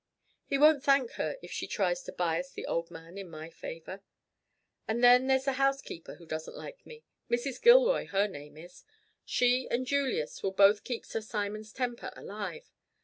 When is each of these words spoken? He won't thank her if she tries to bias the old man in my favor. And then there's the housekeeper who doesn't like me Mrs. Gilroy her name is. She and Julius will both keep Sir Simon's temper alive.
He 0.47 0.57
won't 0.57 0.83
thank 0.83 1.11
her 1.11 1.37
if 1.43 1.51
she 1.51 1.67
tries 1.67 2.01
to 2.05 2.11
bias 2.11 2.49
the 2.49 2.65
old 2.65 2.89
man 2.89 3.19
in 3.19 3.29
my 3.29 3.51
favor. 3.51 4.01
And 4.87 5.03
then 5.03 5.27
there's 5.27 5.45
the 5.45 5.53
housekeeper 5.61 6.15
who 6.15 6.25
doesn't 6.25 6.57
like 6.57 6.83
me 6.87 7.03
Mrs. 7.29 7.61
Gilroy 7.61 8.07
her 8.07 8.27
name 8.27 8.57
is. 8.57 8.83
She 9.25 9.67
and 9.69 9.85
Julius 9.85 10.41
will 10.41 10.53
both 10.53 10.83
keep 10.85 11.05
Sir 11.05 11.21
Simon's 11.21 11.71
temper 11.71 12.11
alive. 12.15 12.71